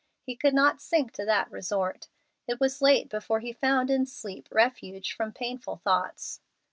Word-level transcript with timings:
He 0.25 0.35
could 0.35 0.55
not 0.55 0.81
sink 0.81 1.11
to 1.11 1.25
that 1.25 1.51
resort. 1.51 2.07
It 2.47 2.59
was 2.59 2.81
late 2.81 3.07
before 3.07 3.39
he 3.39 3.53
found 3.53 3.91
in 3.91 4.07
sleep 4.07 4.47
refuge 4.51 5.13
from 5.15 5.31
painful 5.31 5.75
thoughts. 5.75 6.41